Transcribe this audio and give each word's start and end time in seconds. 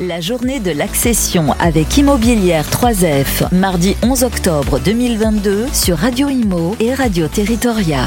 La 0.00 0.20
journée 0.20 0.58
de 0.58 0.72
l'accession 0.72 1.52
avec 1.60 1.96
Immobilière 1.96 2.68
3F, 2.68 3.54
mardi 3.54 3.96
11 4.02 4.24
octobre 4.24 4.80
2022 4.80 5.68
sur 5.72 5.98
Radio 5.98 6.28
Imo 6.28 6.74
et 6.80 6.92
Radio 6.92 7.28
Territoria. 7.28 8.00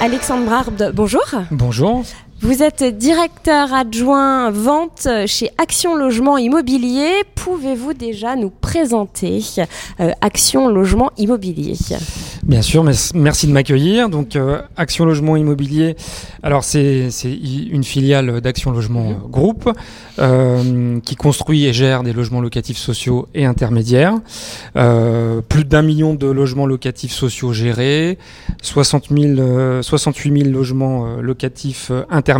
Alexandre 0.00 0.44
Brard, 0.44 0.92
bonjour. 0.94 1.24
Bonjour. 1.50 2.04
Vous 2.44 2.64
êtes 2.64 2.82
directeur 2.82 3.72
adjoint 3.72 4.50
vente 4.50 5.06
chez 5.26 5.50
Action 5.58 5.94
Logement 5.94 6.38
Immobilier. 6.38 7.22
Pouvez-vous 7.36 7.94
déjà 7.94 8.34
nous 8.34 8.50
présenter 8.50 9.44
euh, 10.00 10.10
Action 10.20 10.66
Logement 10.66 11.12
Immobilier? 11.18 11.76
Bien 12.42 12.60
sûr, 12.60 12.84
merci 13.14 13.46
de 13.46 13.52
m'accueillir. 13.52 14.08
Donc, 14.08 14.34
euh, 14.34 14.60
Action 14.76 15.04
Logement 15.04 15.36
Immobilier, 15.36 15.94
alors 16.42 16.64
c'est 16.64 17.08
une 17.22 17.84
filiale 17.84 18.40
d'Action 18.40 18.72
Logement 18.72 19.10
mhm. 19.10 19.30
Groupe 19.30 19.70
euh, 20.18 20.98
qui 20.98 21.14
construit 21.14 21.66
et 21.66 21.72
gère 21.72 22.02
des 22.02 22.12
logements 22.12 22.40
locatifs 22.40 22.78
sociaux 22.78 23.28
et 23.34 23.46
intermédiaires. 23.46 24.14
Euh, 24.74 25.40
plus 25.48 25.64
d'un 25.64 25.82
million 25.82 26.14
de 26.14 26.26
logements 26.26 26.66
locatifs 26.66 27.12
sociaux 27.12 27.52
gérés, 27.52 28.18
60 28.62 29.10
000, 29.16 29.82
68 29.82 30.42
000 30.42 30.50
logements 30.50 31.18
locatifs 31.20 31.92
intermédiaires. 32.10 32.31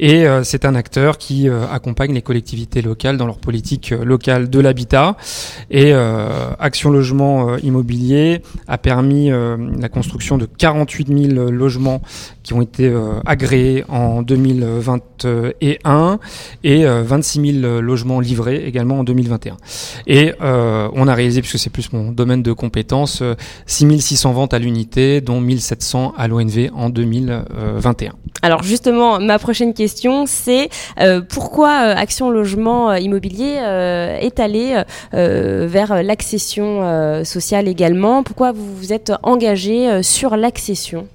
Et 0.00 0.26
c'est 0.42 0.64
un 0.64 0.74
acteur 0.74 1.18
qui 1.18 1.48
accompagne 1.48 2.12
les 2.12 2.22
collectivités 2.22 2.82
locales 2.82 3.16
dans 3.16 3.26
leur 3.26 3.38
politique 3.38 3.90
locale 3.90 4.48
de 4.50 4.60
l'habitat. 4.60 5.16
Et 5.70 5.92
Action 5.92 6.90
Logement 6.90 7.56
Immobilier 7.56 8.42
a 8.66 8.78
permis 8.78 9.30
euh, 9.30 9.56
la 9.78 9.88
construction 9.88 10.38
de 10.38 10.46
48 10.46 11.32
000 11.34 11.50
logements 11.50 12.00
qui 12.42 12.52
ont 12.54 12.62
été 12.62 12.86
euh, 12.86 13.20
agréés 13.24 13.84
en 13.88 14.22
2021 14.22 16.18
et 16.64 16.84
26 16.86 17.60
000 17.60 17.80
logements 17.80 18.20
livrés 18.20 18.64
également 18.66 19.00
en 19.00 19.04
2021. 19.04 19.56
Et 20.06 20.32
euh, 20.40 20.88
on 20.94 21.08
a 21.08 21.14
réalisé, 21.14 21.40
puisque 21.40 21.58
c'est 21.58 21.70
plus 21.70 21.92
mon 21.92 22.12
domaine 22.12 22.42
de 22.42 22.52
compétences, 22.52 23.22
6 23.66 24.00
600 24.00 24.32
ventes 24.32 24.54
à 24.54 24.58
l'unité, 24.58 25.20
dont 25.20 25.40
1700 25.40 26.14
à 26.16 26.28
l'ONV 26.28 26.70
en 26.74 26.90
2021. 26.90 28.12
Alors 28.42 28.62
justement, 28.78 29.18
ma 29.18 29.38
prochaine 29.40 29.74
question, 29.74 30.24
c'est 30.26 30.68
pourquoi 31.28 31.70
Action 31.70 32.30
Logement 32.30 32.94
Immobilier 32.94 33.56
est 34.20 34.38
allé 34.38 34.82
vers 35.12 36.02
l'accession 36.02 37.24
sociale 37.24 37.66
également? 37.66 38.22
Pourquoi 38.22 38.52
vous 38.52 38.76
vous 38.76 38.92
êtes 38.92 39.12
engagé 39.22 39.88
euh, 39.88 40.02
sur 40.02 40.36
l'accession? 40.36 41.08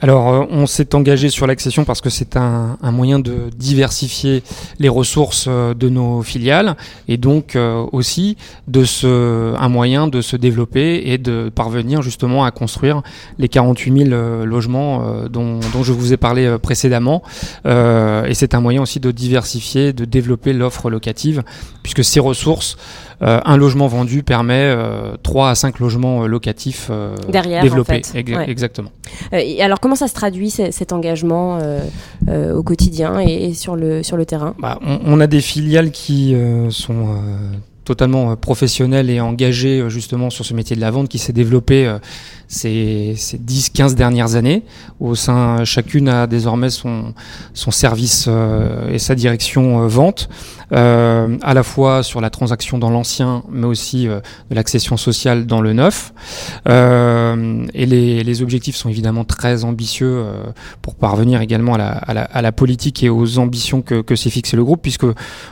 Alors, 0.00 0.28
euh, 0.28 0.44
on 0.50 0.66
s'est 0.66 0.94
engagé 0.94 1.30
sur 1.30 1.46
l'accession 1.46 1.84
parce 1.84 2.02
que 2.02 2.10
c'est 2.10 2.36
un, 2.36 2.76
moyen 2.82 3.18
de 3.18 3.50
diversifier 3.56 4.42
les 4.78 4.90
ressources 4.90 5.46
euh, 5.48 5.72
de 5.72 5.88
nos 5.88 6.22
filiales 6.22 6.76
et 7.08 7.16
donc 7.16 7.56
aussi 7.92 8.36
de 8.68 8.84
se, 8.84 9.54
un 9.56 9.68
moyen 9.68 10.06
de 10.06 10.20
se 10.20 10.36
développer 10.36 11.02
et 11.06 11.18
de 11.18 11.50
parvenir 11.54 12.02
justement 12.02 12.44
à 12.44 12.50
construire 12.50 13.02
les 13.38 13.48
48 13.48 14.08
000 14.08 14.44
logements 14.44 15.26
dont, 15.30 15.60
dont, 15.72 15.82
je 15.82 15.92
vous 15.92 16.12
ai 16.12 16.16
parlé 16.16 16.56
précédemment. 16.60 17.22
et 17.64 18.34
c'est 18.34 18.54
un 18.54 18.60
moyen 18.60 18.82
aussi 18.82 19.00
de 19.00 19.10
diversifier, 19.10 19.92
de 19.92 20.04
développer 20.04 20.52
l'offre 20.52 20.90
locative 20.90 21.42
puisque 21.82 22.04
ces 22.04 22.20
ressources 22.20 22.76
euh, 22.76 23.05
un 23.20 23.56
logement 23.56 23.86
vendu 23.86 24.22
permet 24.22 24.74
3 25.22 25.46
euh, 25.46 25.50
à 25.50 25.54
5 25.54 25.78
logements 25.78 26.24
euh, 26.24 26.26
locatifs 26.26 26.90
Derrière, 27.28 27.62
développés. 27.62 28.02
En 28.08 28.12
fait. 28.12 28.48
Exactement. 28.48 28.90
alors 29.60 29.80
comment 29.80 29.94
ça 29.94 30.08
se 30.08 30.14
traduit 30.14 30.50
cet 30.50 30.92
engagement 30.92 31.58
au 32.28 32.62
quotidien 32.62 33.20
et, 33.20 33.54
sur, 33.54 33.76
le, 33.76 34.02
sur 34.02 34.16
le 34.16 34.26
terrain? 34.26 34.54
Bah, 34.58 34.78
on, 34.82 35.20
a 35.20 35.26
des 35.26 35.40
filiales 35.40 35.90
qui 35.90 36.36
sont 36.70 37.16
totalement 37.86 38.36
professionnelles 38.36 39.08
et 39.08 39.20
engagées 39.20 39.88
justement 39.88 40.28
sur 40.28 40.44
ce 40.44 40.52
métier 40.52 40.76
de 40.76 40.82
la 40.82 40.90
vente 40.90 41.08
qui 41.08 41.18
s'est 41.18 41.32
développé 41.32 41.96
ces, 42.48 43.14
ces 43.16 43.38
10-15 43.38 43.94
dernières 43.94 44.34
années. 44.36 44.62
Au 45.00 45.14
sein, 45.14 45.64
chacune 45.64 46.08
a 46.08 46.26
désormais 46.26 46.70
son, 46.70 47.14
son 47.54 47.70
service 47.70 48.26
euh, 48.28 48.92
et 48.92 48.98
sa 48.98 49.14
direction 49.14 49.82
euh, 49.82 49.88
vente, 49.88 50.28
euh, 50.72 51.36
à 51.42 51.54
la 51.54 51.62
fois 51.62 52.02
sur 52.02 52.20
la 52.20 52.30
transaction 52.30 52.78
dans 52.78 52.90
l'ancien, 52.90 53.42
mais 53.50 53.66
aussi 53.66 54.06
de 54.06 54.54
l'accession 54.54 54.96
sociale 54.96 55.46
dans 55.46 55.60
le 55.60 55.72
neuf. 55.72 56.12
et 56.66 57.86
les, 57.86 58.24
les, 58.24 58.42
objectifs 58.42 58.76
sont 58.76 58.88
évidemment 58.88 59.24
très 59.24 59.64
ambitieux 59.64 60.24
pour 60.82 60.94
parvenir 60.94 61.40
également 61.40 61.74
à 61.74 61.78
la, 61.78 61.88
à, 61.90 62.14
la, 62.14 62.22
à 62.22 62.42
la, 62.42 62.52
politique 62.52 63.02
et 63.02 63.08
aux 63.08 63.38
ambitions 63.38 63.80
que, 63.82 64.02
que 64.02 64.16
s'est 64.16 64.30
fixé 64.30 64.56
le 64.56 64.64
groupe, 64.64 64.82
puisque 64.82 65.06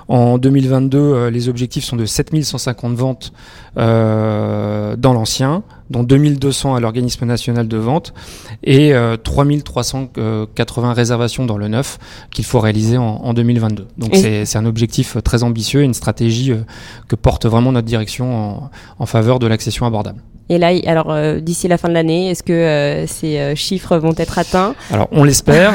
en 0.08 0.38
2022, 0.38 1.28
les 1.28 1.48
objectifs 1.48 1.84
sont 1.84 1.96
de 1.96 2.06
7150 2.30 2.94
ventes 2.94 3.32
dans 3.76 5.12
l'ancien, 5.12 5.62
dont 5.90 6.02
2200 6.02 6.74
à 6.74 6.80
l'organisme 6.80 7.26
national 7.26 7.68
de 7.68 7.76
vente 7.76 8.14
et 8.62 8.94
3380 9.22 10.18
euh, 10.18 10.92
réservations 10.92 11.44
dans 11.44 11.58
le 11.58 11.68
neuf 11.68 11.98
qu'il 12.30 12.44
faut 12.44 12.60
réaliser 12.60 12.98
en, 12.98 13.34
2022. 13.34 13.86
Donc 13.98 14.14
c'est 14.14 14.56
un 14.56 14.66
objectif 14.66 15.16
très 15.22 15.42
ambitieux 15.42 15.82
et 15.82 15.84
une 15.84 15.94
stratégie 15.94 16.52
euh, 16.52 16.64
que 17.08 17.16
porte 17.16 17.46
vraiment 17.46 17.72
notre 17.72 17.86
direction 17.86 18.70
en 18.98 19.06
faveur 19.06 19.38
de 19.38 19.46
l'accession 19.46 19.86
abordable. 19.86 20.20
Et 20.50 20.58
là, 20.58 20.72
alors 20.86 21.10
euh, 21.10 21.40
d'ici 21.40 21.68
la 21.68 21.78
fin 21.78 21.88
de 21.88 21.94
l'année, 21.94 22.30
est-ce 22.30 22.42
que 22.42 22.52
euh, 22.52 23.06
ces 23.06 23.38
euh, 23.38 23.54
chiffres 23.54 23.96
vont 23.96 24.12
être 24.18 24.38
atteints? 24.38 24.74
Alors 24.90 25.08
on 25.10 25.24
l'espère. 25.24 25.72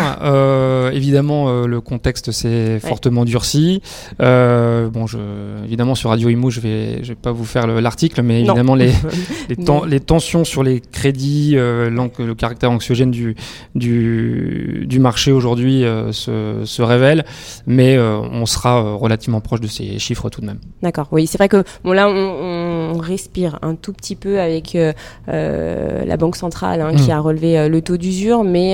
évidemment, 0.94 1.66
le 1.66 1.82
contexte 1.82 2.32
s'est 2.32 2.80
fortement 2.80 3.26
durci. 3.26 3.82
bon, 4.20 5.08
je, 5.08 5.18
évidemment 5.66 5.96
sur 5.96 6.12
Radio 6.12 6.30
Imo, 6.30 6.50
je 6.50 6.60
vais, 6.60 7.04
je 7.04 7.10
vais 7.10 7.16
pas 7.16 7.32
vous 7.32 7.46
faire 7.46 7.66
l'article, 7.68 8.22
mais 8.22 8.42
évidemment 8.42 8.76
les 8.76 8.88
les, 9.50 9.56
les, 9.88 9.99
tensions 10.00 10.44
sur 10.44 10.64
les 10.64 10.80
crédits, 10.80 11.56
le 11.56 12.34
caractère 12.34 12.72
anxiogène 12.72 13.12
du 13.12 13.36
du, 13.76 14.86
du 14.88 15.00
marché 15.00 15.32
aujourd'hui 15.32 15.84
se, 16.12 16.62
se 16.66 16.82
révèle, 16.82 17.26
mais 17.68 17.98
on 18.00 18.46
sera 18.46 18.96
relativement 18.96 19.42
proche 19.42 19.62
de 19.62 19.68
ces 19.68 20.00
chiffres 20.00 20.30
tout 20.30 20.42
de 20.42 20.46
même. 20.46 20.60
D'accord. 20.82 21.08
Oui, 21.12 21.28
c'est 21.28 21.38
vrai 21.38 21.50
que 21.50 21.64
bon 21.84 21.92
là, 21.92 22.08
on, 22.10 22.94
on 22.96 22.98
respire 22.98 23.60
un 23.62 23.76
tout 23.76 23.94
petit 23.94 24.16
peu 24.16 24.40
avec 24.40 24.76
euh, 24.76 24.94
euh, 25.30 26.06
la 26.06 26.18
Banque 26.18 26.36
centrale 26.36 26.82
hein, 26.82 26.94
qui 26.96 27.10
hmm. 27.10 27.14
a 27.14 27.20
relevé 27.20 27.58
euh, 27.58 27.70
le 27.70 27.82
taux 27.82 27.98
d'usure, 27.98 28.44
mais 28.44 28.74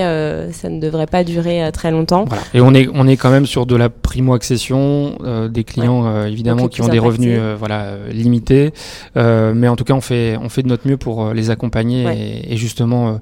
ça 0.51 0.69
ne 0.69 0.79
devrait 0.79 1.07
pas 1.07 1.23
durer 1.23 1.69
très 1.71 1.91
longtemps. 1.91 2.25
Et 2.53 2.61
on 2.61 2.73
est, 2.73 2.87
on 2.93 3.07
est 3.07 3.17
quand 3.17 3.29
même 3.29 3.45
sur 3.45 3.65
de 3.65 3.75
la 3.75 3.89
primo-accession, 3.89 5.17
des 5.49 5.63
clients 5.63 6.25
évidemment 6.25 6.67
qui 6.67 6.81
ont 6.81 6.87
des 6.87 6.99
revenus 6.99 7.39
voilà, 7.57 7.97
limités, 8.11 8.71
mais 9.15 9.67
en 9.67 9.75
tout 9.75 9.83
cas 9.83 9.93
on 9.93 10.01
fait, 10.01 10.37
on 10.41 10.49
fait 10.49 10.63
de 10.63 10.67
notre 10.67 10.87
mieux 10.87 10.97
pour 10.97 11.14
les 11.33 11.49
accompagner 11.49 12.03
et, 12.03 12.53
et, 12.53 12.57
justement 12.57 13.19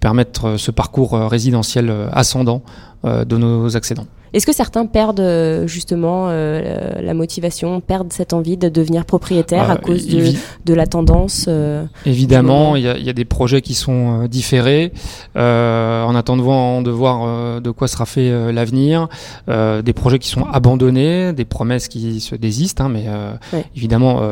permettre 0.00 0.56
ce 0.56 0.70
parcours 0.70 1.12
résidentiel 1.12 1.92
ascendant 2.12 2.62
de 3.04 3.36
nos 3.36 3.76
accédants. 3.76 4.06
Est-ce 4.32 4.46
que 4.46 4.52
certains 4.52 4.86
perdent 4.86 5.20
euh, 5.20 5.66
justement 5.66 6.26
euh, 6.28 7.00
la 7.00 7.14
motivation, 7.14 7.80
perdent 7.80 8.12
cette 8.12 8.32
envie 8.32 8.56
de 8.56 8.68
devenir 8.68 9.04
propriétaire 9.04 9.66
ah, 9.68 9.72
à 9.72 9.76
cause 9.76 10.06
de, 10.06 10.74
la 10.74 10.86
tendance 10.86 11.46
euh, 11.48 11.84
Évidemment, 12.04 12.76
il 12.76 12.82
y, 12.82 13.10
a 13.10 13.12
des 13.12 13.24
projets 13.24 13.60
qui 13.62 13.74
sont 13.74 14.26
différés. 14.26 14.92
En 15.34 16.14
attendant 16.14 16.82
de 16.82 16.90
voir 16.90 17.60
de 17.60 17.70
quoi 17.70 17.88
sera 17.88 18.06
fait 18.06 18.52
l'avenir, 18.52 19.08
des 19.48 19.92
projets 19.92 20.18
qui 20.18 20.28
sont 20.28 20.44
abandonnés, 20.44 21.32
des 21.32 21.44
promesses 21.44 21.88
qui 21.88 22.20
se 22.20 22.34
désistent, 22.34 22.80
hein, 22.80 22.88
mais 22.88 23.06
évidemment 23.76 24.22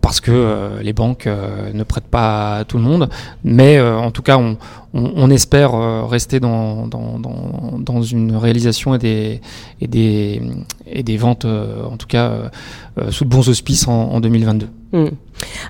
parce 0.00 0.20
que 0.20 0.78
les 0.82 0.92
banques 0.92 1.26
ne 1.26 1.82
prêtent 1.82 2.04
pas 2.04 2.58
à 2.58 2.64
tout 2.64 2.78
le 2.78 2.84
monde. 2.84 3.08
Mais 3.44 3.80
en 3.80 4.10
tout 4.10 4.22
cas, 4.22 4.38
on, 4.38 4.56
on, 4.94 5.30
espère 5.30 5.74
euh, 5.74 6.04
rester 6.04 6.38
dans, 6.38 6.86
dans, 6.86 7.18
dans, 7.18 7.78
dans, 7.78 8.02
une 8.02 8.36
réalisation 8.36 8.94
et 8.94 8.98
des, 8.98 9.40
et 9.80 9.86
des, 9.86 10.42
et 10.86 11.02
des 11.02 11.16
ventes, 11.16 11.46
euh, 11.46 11.84
en 11.84 11.96
tout 11.96 12.06
cas, 12.06 12.30
euh, 12.98 13.10
sous 13.10 13.24
de 13.24 13.30
bons 13.30 13.48
auspices 13.48 13.88
en, 13.88 14.10
en 14.10 14.20
2022. 14.20 14.68
Hmm. 14.92 15.08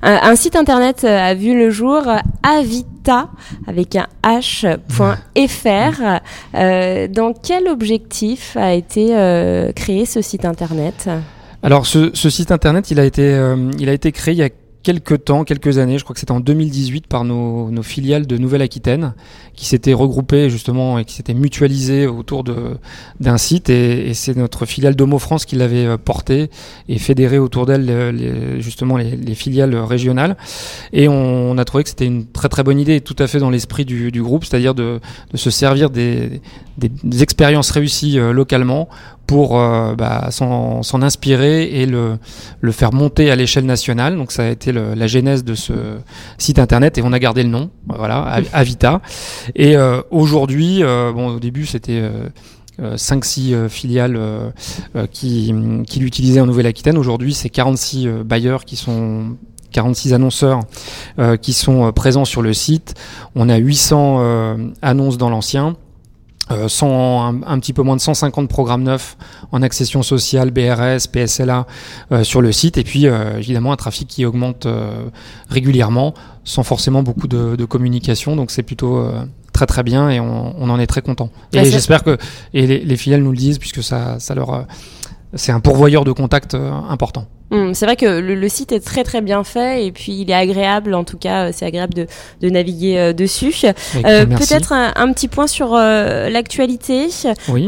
Un, 0.03 0.35
site 0.35 0.57
internet 0.57 1.05
a 1.05 1.35
vu 1.35 1.57
le 1.57 1.71
jour, 1.71 2.03
avita, 2.43 3.31
avec 3.69 3.95
un 3.95 4.09
h.fr. 4.25 4.81
dans 7.11 7.33
quel 7.33 7.69
objectif 7.69 8.57
a 8.57 8.75
été 8.75 9.73
créé 9.77 10.05
ce 10.05 10.21
site 10.21 10.45
internet? 10.45 11.09
Alors 11.63 11.87
ce, 11.87 12.11
ce, 12.13 12.29
site 12.29 12.51
internet, 12.51 12.91
il 12.91 12.99
a 12.99 13.05
été, 13.05 13.41
il 13.79 13.89
a 13.89 13.93
été 13.93 14.11
créé 14.11 14.35
il 14.35 14.39
y 14.39 14.43
a 14.43 14.51
quelques 14.83 15.25
temps, 15.25 15.45
quelques 15.45 15.79
années, 15.79 15.99
je 15.99 16.05
crois 16.05 16.15
que 16.15 16.21
c'était 16.21 16.33
en 16.33 16.41
2018 16.41 17.07
par 17.07 17.25
nos, 17.25 17.71
nos 17.71 17.83
filiales 17.83 18.27
de 18.27 18.37
Nouvelle-Aquitaine 18.37 19.15
qui 19.55 19.67
s'étaient 19.67 19.93
regroupées 19.93 20.51
justement 20.51 20.99
et 20.99 21.05
qui 21.05 21.15
s'étaient 21.15 21.35
mutualisées 21.35 22.07
autour 22.07 22.45
d'un 22.45 23.39
site. 23.39 23.71
Et, 23.71 24.11
et 24.11 24.15
c'est 24.15 24.37
notre 24.37 24.67
filiale 24.67 24.97
Domo 24.97 25.19
France 25.19 25.45
qui 25.45 25.57
l'avait 25.57 25.87
euh, 25.87 25.97
porté 25.99 26.51
et 26.89 26.99
fédéré 26.99 27.39
autour 27.39 27.67
d'elle 27.67 27.85
les, 27.85 28.61
justement 28.61 28.97
les, 28.97 29.17
les, 29.17 29.35
filiales 29.35 29.75
régionales. 29.77 30.37
Et 30.93 31.09
on, 31.09 31.51
on 31.51 31.59
a 31.59 31.65
trouvé 31.65 31.85
que 31.85 31.91
c'était 31.91 32.07
une 32.07 32.27
très 32.27 32.49
très 32.49 32.63
bonne 32.63 32.81
idée 32.81 33.01
tout 33.01 33.17
à 33.19 33.27
fait 33.27 33.39
dans 33.39 33.51
l'esprit 33.51 33.85
du, 33.85 34.11
du, 34.11 34.23
groupe, 34.23 34.45
c'est-à-dire 34.45 34.75
de, 34.75 35.01
de, 35.33 35.37
se 35.37 35.51
servir 35.51 35.91
des, 35.91 36.41
des, 36.79 36.91
des 37.03 37.23
expériences 37.23 37.71
réussies 37.71 38.19
euh, 38.19 38.33
localement 38.33 38.89
pour 39.27 39.53
bah, 39.53 40.29
s'en 40.31 41.03
inspirer 41.03 41.65
et 41.81 41.87
le, 41.87 42.19
le 42.61 42.73
faire 42.73 42.93
monter 42.93 43.31
à 43.31 43.37
l'échelle 43.37 43.65
nationale. 43.65 44.17
Donc 44.17 44.33
ça 44.33 44.45
a 44.45 44.49
été 44.49 44.73
le, 44.73 44.95
la 44.95 45.07
genèse 45.07 45.45
de 45.45 45.55
ce 45.55 45.73
site 46.39 46.59
internet 46.59 46.99
et 46.99 47.03
on 47.03 47.13
a 47.13 47.19
gardé 47.19 47.43
le 47.43 47.49
nom, 47.49 47.71
voilà, 47.87 48.41
Avita. 48.53 49.01
Et 49.55 49.77
aujourd'hui, 50.11 50.83
bon 50.83 51.29
au 51.29 51.41
début 51.41 51.67
c'était 51.67 52.03
5-6 52.81 53.53
euh, 53.53 53.69
filiales 53.69 54.17
euh, 54.17 54.51
euh, 54.97 55.07
qui, 55.11 55.55
qui 55.87 56.01
l'utilisaient 56.01 56.41
en 56.41 56.47
Nouvelle-Aquitaine. 56.47 56.99
Aujourd'hui, 56.99 57.35
c'est 57.35 57.49
46 57.49 58.09
bailleurs 58.25 58.65
qui 58.65 58.77
sont 58.77 59.37
46 59.73 60.13
annonceurs 60.13 60.61
qui 61.41 61.55
sont 61.55 61.93
présents 61.93 62.27
sur 62.27 62.43
le 62.43 62.53
site. 62.53 62.95
On 63.35 63.49
a 63.49 63.57
800 63.57 64.59
annonces 64.83 65.17
dans 65.17 65.31
l'ancien. 65.31 65.77
Un, 66.51 67.41
un, 67.47 67.59
petit 67.61 67.73
peu 67.73 67.83
moins 67.83 67.97
de 67.97 68.01
150 68.01 68.49
programmes 68.49 68.83
neufs 68.83 69.17
en 69.53 69.63
accession 69.63 70.03
sociale, 70.03 70.51
BRS, 70.51 71.07
PSLA 71.11 71.67
sur 72.23 72.43
le 72.43 72.53
site, 72.53 72.79
et 72.79 72.85
puis 72.85 73.07
évidemment 73.07 73.73
un 73.73 73.77
trafic 73.77 74.09
qui 74.09 74.27
augmente 74.27 74.67
régulièrement 75.49 76.15
sans 76.45 76.63
forcément 76.63 77.03
beaucoup 77.03 77.29
de, 77.29 77.57
de 77.57 77.65
communication, 77.65 78.37
donc 78.37 78.51
c'est 78.51 78.65
plutôt 78.65 79.07
très 79.53 79.67
très 79.67 79.83
bien 79.83 80.11
et 80.11 80.19
on, 80.19 80.55
on 80.59 80.71
en 80.71 80.81
est 80.81 80.87
très 80.87 81.03
content. 81.03 81.31
Et 81.53 81.65
j'espère 81.65 82.03
que 82.03 82.19
et 82.55 82.67
les, 82.67 82.79
les, 82.81 82.97
filiales 82.97 83.23
nous 83.23 83.31
le 83.31 83.37
disent 83.37 83.59
puisque 83.59 83.83
ça, 83.83 84.19
ça 84.19 84.35
leur 84.35 84.53
euh, 84.53 84.63
c'est 85.35 85.53
un 85.53 85.61
pourvoyeur 85.61 86.05
de 86.05 86.13
contact 86.13 86.55
euh, 86.55 86.71
important. 86.89 87.27
Hum, 87.53 87.75
c'est 87.75 87.85
vrai 87.85 87.97
que 87.97 88.07
le, 88.07 88.49
site 88.49 88.73
est 88.73 88.81
très 88.81 89.05
très 89.05 89.21
bien 89.21 89.45
fait 89.45 89.87
et 89.87 89.93
puis 89.93 90.13
il 90.21 90.31
est 90.31 90.35
agréable, 90.35 90.95
en 90.95 91.05
tout 91.05 91.19
cas 91.19 91.53
c'est 91.53 91.67
agréable 91.67 91.93
de, 91.93 92.07
de 92.41 92.49
naviguer 92.49 92.99
euh, 92.99 93.13
dessus. 93.13 93.55
Euh, 93.67 94.25
Peut-être 94.25 94.73
un, 94.73 94.93
un, 94.97 95.13
petit 95.13 95.29
point 95.29 95.47
sur 95.47 95.75
euh, 95.75 96.31
l'actualité 96.31 97.09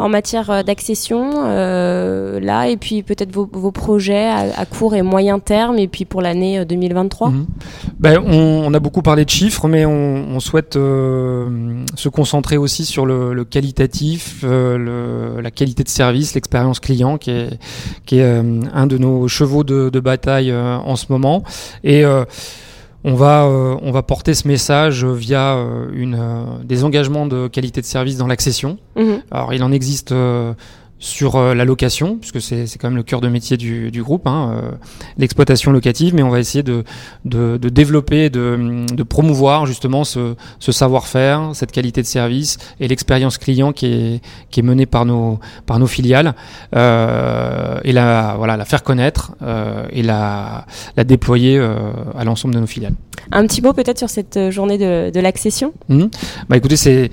en 0.01 0.09
matière 0.09 0.51
euh, 0.51 0.63
d'accession 0.63 1.33
euh, 1.47 2.41
là 2.41 2.69
et 2.69 2.79
puis 2.79 3.03
peut-être 3.03 3.31
vos, 3.31 3.47
vos, 3.53 3.73
projets 3.73 4.25
à, 4.27 4.59
à, 4.59 4.65
court 4.65 4.95
et 4.95 5.03
moyen 5.03 5.39
terme 5.39 5.79
et 5.79 5.87
puis 5.87 6.07
pour 6.07 6.23
l'année 6.23 6.65
2023. 6.65 7.29
Mmh. 7.29 7.47
Ben, 8.01 8.23
on, 8.25 8.65
on, 8.67 8.73
a 8.73 8.81
beaucoup 8.81 9.03
parlé 9.03 9.27
de 9.27 9.31
chiffres 9.31 9.69
mais 9.69 9.85
on, 9.85 10.29
on 10.31 10.41
souhaite 10.41 10.75
se 10.75 12.09
concentrer 12.09 12.57
aussi 12.57 12.87
sur 12.87 13.05
le, 13.05 13.35
le 13.35 13.45
qualitatif, 13.45 14.41
le, 14.43 15.43
la 15.43 15.51
qualité 15.51 15.85
de 15.85 15.91
service, 15.91 16.35
l'expérience 16.35 16.81
client 16.81 17.19
qui 17.19 17.33
est, 17.33 17.59
qui 18.07 18.19
est 18.21 18.25
un 18.25 18.87
de 18.87 18.97
nos 18.97 19.29
chevaux 19.29 19.63
de 19.63 19.74
de, 19.91 20.01
bataille 20.01 20.51
euh, 20.51 20.77
en 20.77 20.97
ce 20.97 21.07
moment. 21.09 21.43
Et 21.83 22.05
euh, 22.05 22.25
on 23.05 23.15
va, 23.15 23.45
euh, 23.45 23.77
on 23.83 23.91
va 23.91 24.03
porter 24.03 24.35
ce 24.35 24.49
message 24.49 25.05
via 25.05 25.57
une, 25.93 26.19
des 26.65 26.85
engagements 26.85 27.27
de 27.27 27.49
qualité 27.49 27.81
de 27.81 27.87
service 27.87 28.17
dans 28.17 28.27
l'accession. 28.27 28.79
Mhm. 28.97 29.23
Alors 29.31 29.53
il 29.53 29.63
en 29.63 29.73
existe 29.73 30.15
sur 31.05 31.37
euh, 31.37 31.55
la 31.55 31.67
location, 31.67 32.17
puisque 32.17 32.41
c'est 32.41 32.67
quand 32.79 32.89
même 32.89 32.97
le 32.97 33.03
cœur 33.03 33.21
de 33.21 33.29
métier 33.29 33.59
du, 33.59 33.91
du 33.91 34.03
groupe, 34.03 34.27
hein, 34.27 34.57
euh, 34.57 34.71
l'exploitation 35.19 35.71
locative, 35.71 36.15
mais 36.15 36.23
on 36.23 36.31
va 36.31 36.41
essayer 36.41 36.63
de, 36.63 36.83
de, 37.27 37.59
de 37.59 37.69
développer, 37.69 38.31
de, 38.31 38.87
de, 38.91 39.03
promouvoir 39.03 39.67
justement 39.67 40.05
ce, 40.05 40.35
ce 40.61 40.73
savoir-faire, 40.73 41.51
cette 41.53 41.73
qualité 41.73 42.01
de 42.01 42.07
service 42.07 42.57
et 42.81 42.89
l'expérience 42.89 43.37
client 43.37 43.73
qui 43.75 43.87
est, 43.87 44.23
qui 44.51 44.61
est 44.61 44.63
menée 44.63 44.87
par 44.87 45.05
nos, 45.05 45.41
par 45.67 45.79
nos 45.79 45.87
filiales, 45.87 46.35
euh, 46.75 47.79
et 47.85 47.93
la, 47.93 48.37
voilà, 48.39 48.57
la 48.57 48.65
faire 48.65 48.83
connaître 48.83 49.33
euh, 49.43 49.87
et 49.91 50.03
la, 50.03 50.65
la 50.97 51.05
déployer 51.05 51.59
à 52.17 52.25
l'ensemble 52.25 52.55
de 52.55 52.61
nos 52.61 52.67
filiales. 52.67 52.95
Un 53.31 53.47
petit 53.47 53.61
mot 53.61 53.75
peut-être 53.75 53.99
sur 53.99 54.09
cette 54.09 54.51
journée 54.51 54.79
de, 54.79 55.11
de 55.11 55.21
l'accession? 55.21 55.75
Mmh. 55.89 56.05
bah 56.49 56.57
Écoutez, 56.57 56.77
c'est 56.77 57.11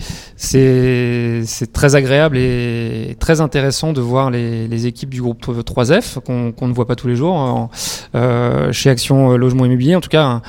très 1.74 1.96
agréable 1.96 2.38
et 2.38 3.18
très 3.20 3.42
intéressant 3.42 3.81
de 3.92 4.02
voir 4.02 4.30
les, 4.30 4.86
équipes 4.86 5.10
du 5.10 5.22
groupe 5.22 5.46
3F 5.46 6.20
qu'on 6.22 6.68
ne 6.68 6.74
voit 6.74 6.88
pas 6.88 6.96
tous 6.96 7.08
les 7.08 7.16
jours 7.16 7.70
euh, 8.16 8.72
chez 8.72 8.90
Action 8.90 9.36
Logement 9.38 9.66
Immobilier. 9.66 9.96
En 9.96 10.02
tout 10.02 10.10
cas, 10.10 10.42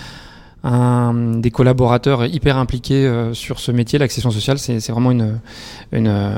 un, 0.63 1.15
des 1.41 1.51
collaborateurs 1.51 2.27
hyper 2.27 2.57
impliqués 2.57 3.07
euh, 3.07 3.35
sur 3.35 3.59
ce 3.59 3.73
métier, 3.73 3.99
l'accession 3.99 4.31
sociale, 4.31 4.59
c'est 4.59 4.91
vraiment 4.91 5.11
une, 5.11 5.41
une, 5.93 6.09
euh, 6.09 6.37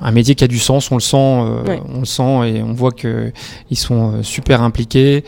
un 0.00 0.10
métier 0.12 0.34
qui 0.34 0.44
a 0.44 0.48
du 0.48 0.58
sens. 0.58 0.90
On 0.90 0.96
le 0.96 1.00
sent, 1.00 1.16
on 1.16 2.00
le 2.00 2.04
sent 2.04 2.48
et 2.48 2.62
on 2.62 2.72
voit 2.72 2.92
que 2.92 3.32
ils 3.70 3.78
sont 3.78 4.22
super 4.22 4.62
impliqués. 4.62 5.24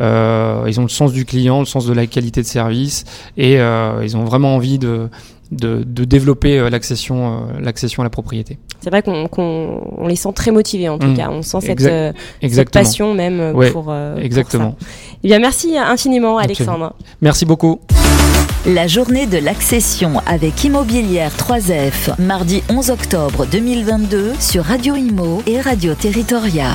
Ils 0.00 0.80
ont 0.80 0.84
le 0.84 0.88
sens 0.88 1.12
du 1.12 1.24
client, 1.24 1.60
le 1.60 1.66
sens 1.66 1.86
de 1.86 1.92
la 1.92 2.06
qualité 2.06 2.40
de 2.40 2.46
service 2.46 3.04
et 3.36 3.54
ils 3.56 4.16
ont 4.16 4.24
vraiment 4.24 4.54
envie 4.54 4.78
de 4.78 5.08
de, 5.50 5.82
de 5.84 6.04
développer 6.04 6.58
euh, 6.58 6.70
l'accession 6.70 7.26
euh, 7.26 7.60
l'accession 7.60 8.02
à 8.02 8.04
la 8.04 8.10
propriété. 8.10 8.58
C'est 8.80 8.90
vrai 8.90 9.02
qu'on 9.02 9.28
on 9.34 10.06
les 10.06 10.16
sent 10.16 10.32
très 10.34 10.50
motivés 10.50 10.88
en 10.88 10.98
tout 10.98 11.08
mmh. 11.08 11.16
cas. 11.16 11.28
On 11.30 11.42
sent 11.42 11.58
cette, 11.62 11.80
euh, 11.82 12.12
cette 12.48 12.70
passion 12.70 13.14
même 13.14 13.52
pour, 13.72 13.94
exactement. 14.18 14.72
Pour 14.72 14.80
ça. 14.80 14.86
Eh 15.22 15.28
bien, 15.28 15.38
merci 15.38 15.76
infiniment 15.76 16.38
Alexandre. 16.38 16.94
Merci 17.20 17.44
beaucoup. 17.44 17.80
La 18.66 18.86
journée 18.86 19.26
de 19.26 19.38
l'accession 19.38 20.20
avec 20.26 20.64
Immobilière 20.64 21.32
3F, 21.34 22.20
mardi 22.20 22.62
11 22.68 22.90
octobre 22.90 23.46
2022 23.50 24.32
sur 24.38 24.64
Radio 24.64 24.96
Imo 24.96 25.42
et 25.46 25.60
Radio 25.60 25.94
Territoria. 25.94 26.68